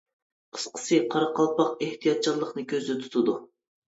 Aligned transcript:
قىسقىسى، 0.55 0.97
قارا 1.13 1.27
قالپاق 1.39 1.83
ئېھتىياتچانلىقنى 1.87 2.65
كۆزدە 2.73 2.97
تۇتىدۇ. 3.05 3.37